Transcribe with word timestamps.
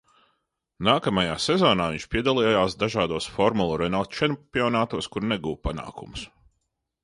Nākamajā 0.87 1.35
sezonā 1.47 1.85
viņš 1.97 2.07
piedalījās 2.15 2.77
dažādos 2.85 3.29
Formula 3.35 3.77
Renault 3.85 4.19
čempionātos, 4.23 5.13
kur 5.17 5.31
neguva 5.35 5.63
panākumus. 5.69 6.29